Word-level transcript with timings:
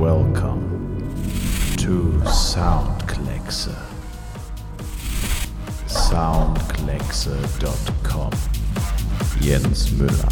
welcome 0.00 0.64
to 1.76 2.20
Soundkleckse. 2.24 3.68
Soundkleckse.com. 5.86 8.30
Jens 9.42 9.92
Müller 9.92 10.28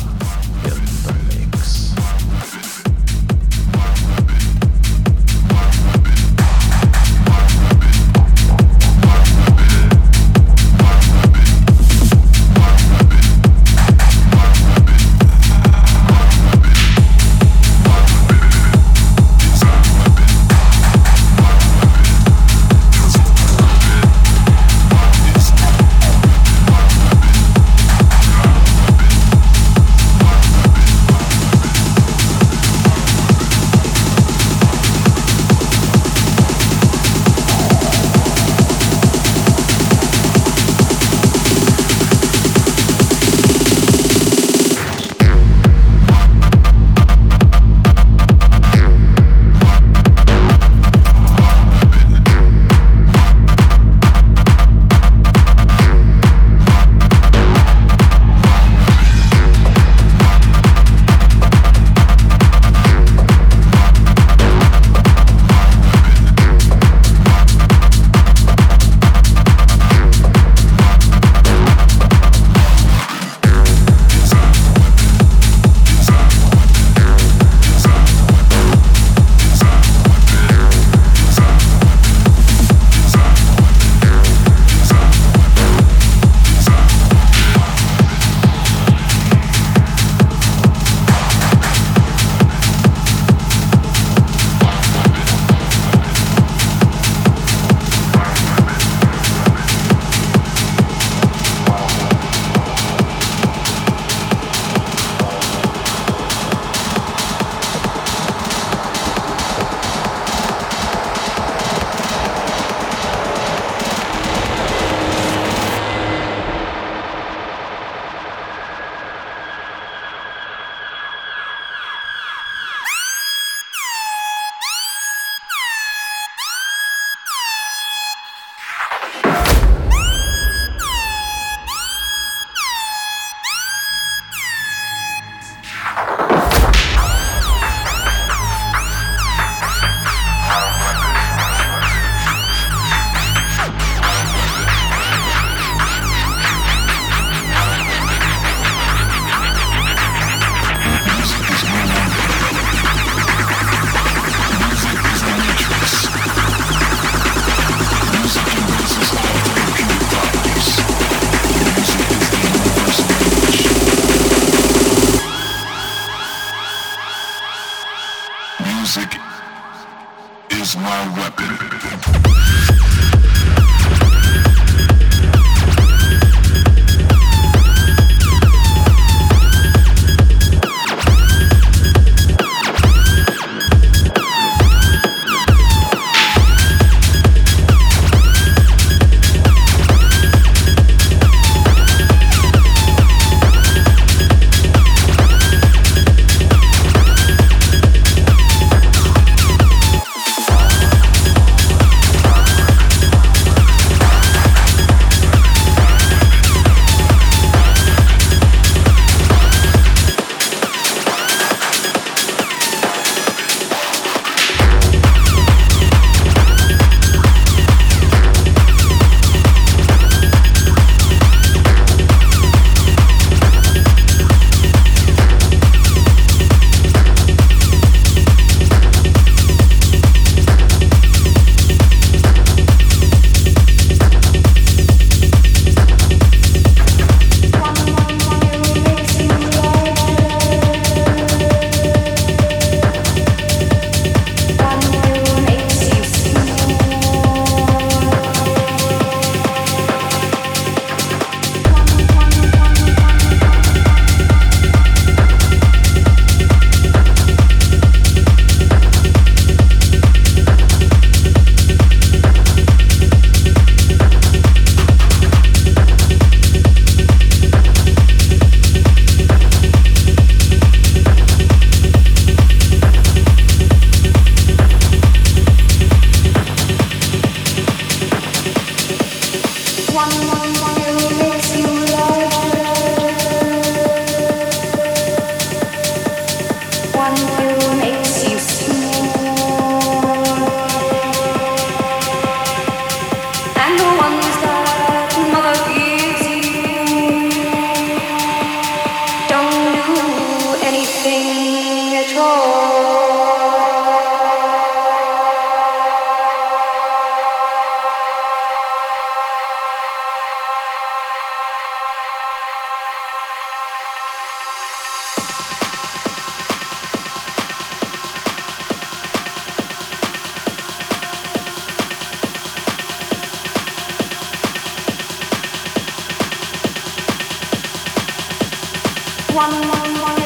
one, 329.38 329.52
one, 329.68 330.00
one. 330.02 330.17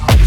Bye. 0.00 0.25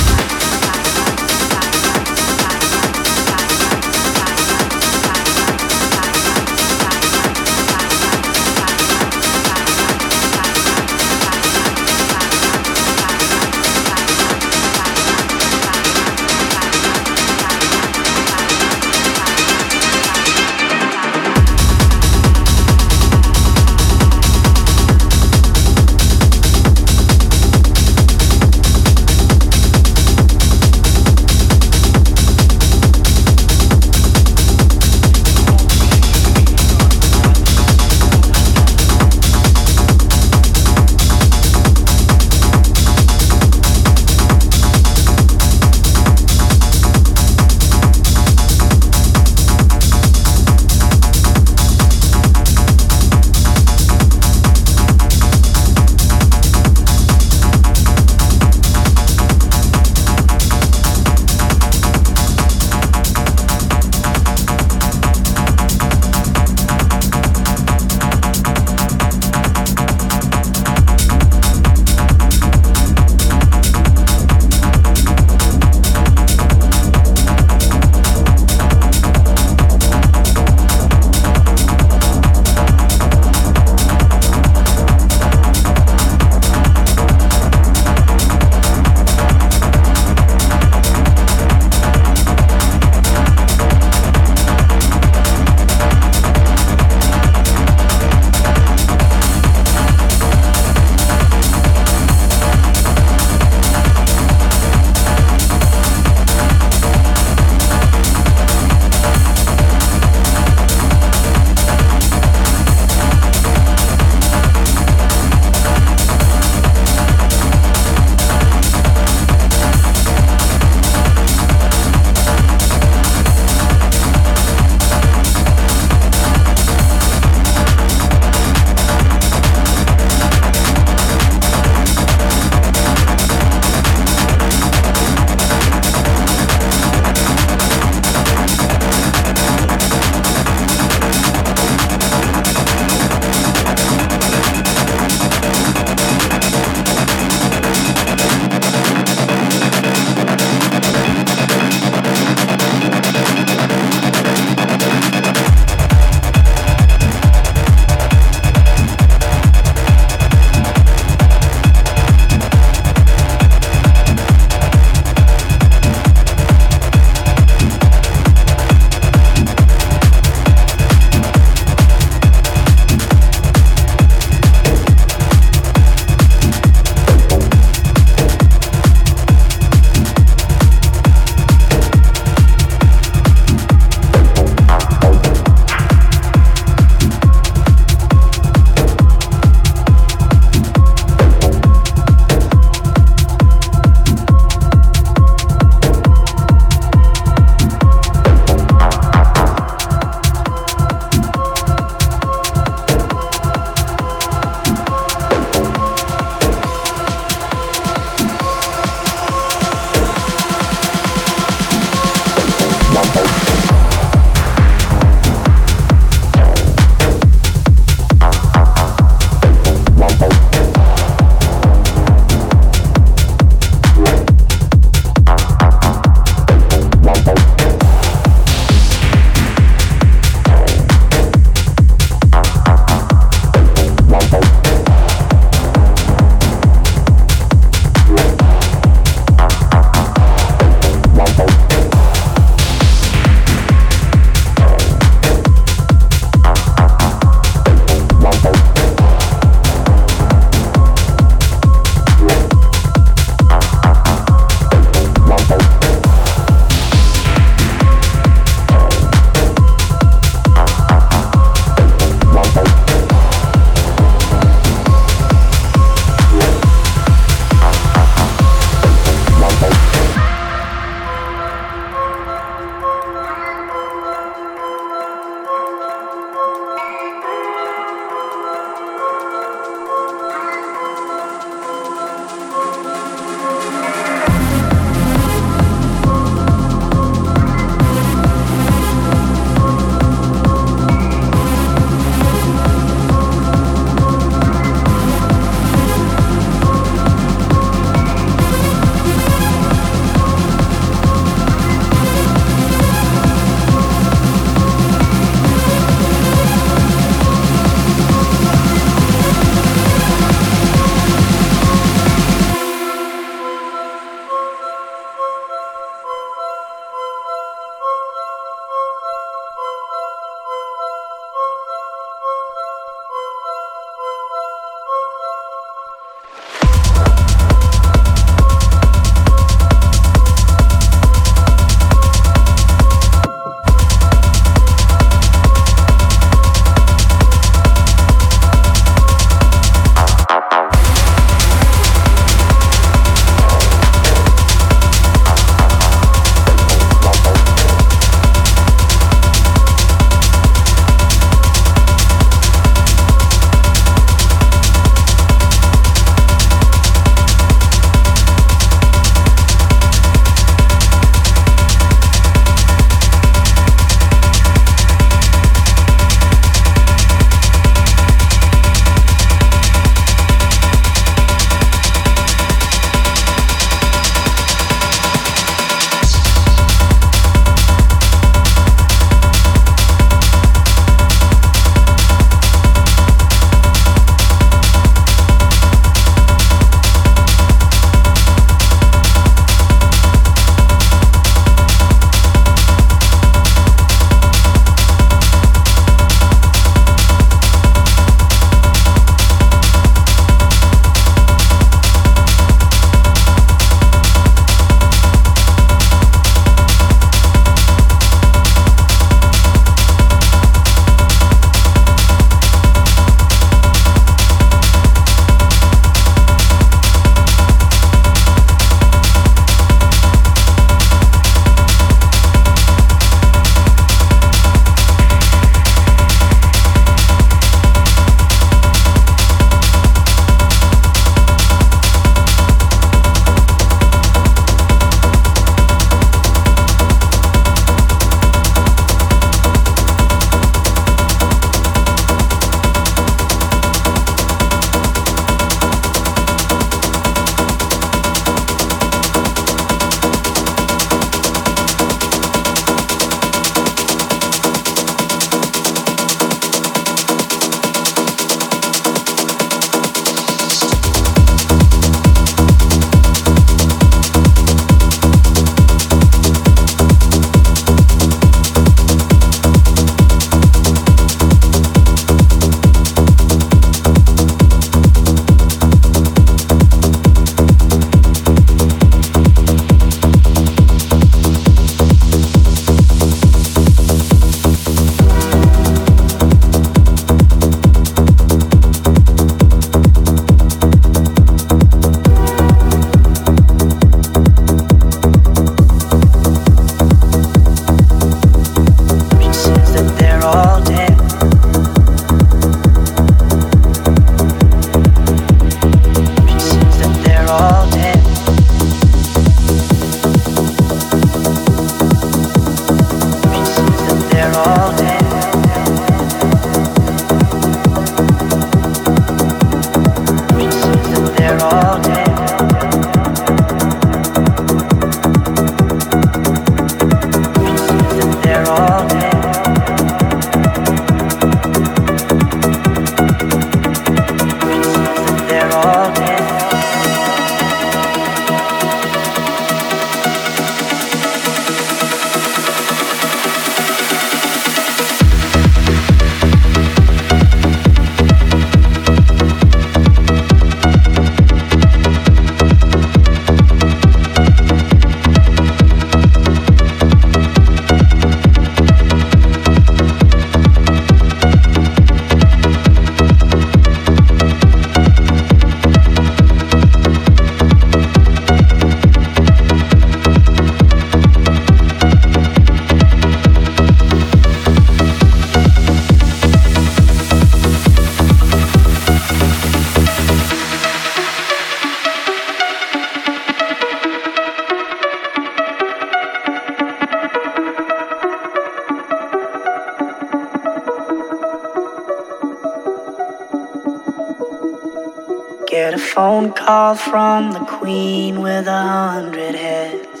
Call 596.46 596.76
from 596.76 597.32
the 597.32 597.40
queen 597.40 598.22
with 598.22 598.46
a 598.46 598.62
hundred 598.62 599.34
heads. 599.34 600.00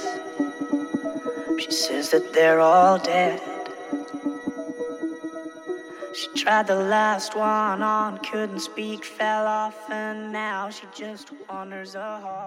She 1.58 1.72
says 1.72 2.10
that 2.10 2.32
they're 2.32 2.60
all 2.60 2.98
dead. 2.98 3.40
She 6.14 6.28
tried 6.40 6.68
the 6.68 6.76
last 6.76 7.34
one 7.34 7.82
on, 7.82 8.18
couldn't 8.18 8.60
speak, 8.60 9.04
fell 9.04 9.44
off, 9.44 9.90
and 9.90 10.32
now 10.32 10.70
she 10.70 10.86
just 10.94 11.32
wanders 11.48 11.96
a 11.96 12.20
hall. 12.20 12.45